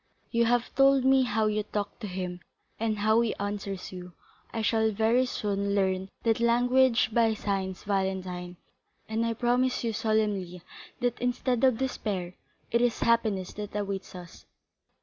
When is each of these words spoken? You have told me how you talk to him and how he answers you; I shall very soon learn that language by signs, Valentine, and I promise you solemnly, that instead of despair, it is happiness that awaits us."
You 0.31 0.45
have 0.45 0.73
told 0.73 1.05
me 1.05 1.21
how 1.21 1.45
you 1.45 1.61
talk 1.61 1.99
to 1.99 2.07
him 2.07 2.39
and 2.79 2.97
how 2.97 3.21
he 3.21 3.35
answers 3.35 3.91
you; 3.91 4.13
I 4.51 4.63
shall 4.63 4.89
very 4.89 5.27
soon 5.27 5.75
learn 5.75 6.09
that 6.23 6.39
language 6.39 7.13
by 7.13 7.35
signs, 7.35 7.83
Valentine, 7.83 8.57
and 9.07 9.23
I 9.23 9.35
promise 9.35 9.83
you 9.83 9.93
solemnly, 9.93 10.63
that 11.01 11.21
instead 11.21 11.63
of 11.63 11.77
despair, 11.77 12.33
it 12.71 12.81
is 12.81 13.01
happiness 13.01 13.53
that 13.53 13.75
awaits 13.75 14.15
us." 14.15 14.47